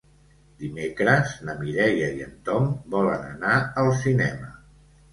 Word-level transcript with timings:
Dimecres 0.63 1.35
na 1.51 1.55
Mireia 1.61 2.09
i 2.21 2.25
en 2.31 2.33
Tom 2.49 2.73
volen 2.97 3.31
anar 3.31 3.63
al 3.87 3.95
cinema. 4.05 4.55